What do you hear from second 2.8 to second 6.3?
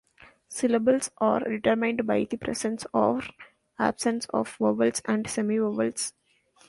or absence of vowels and semi-vowels.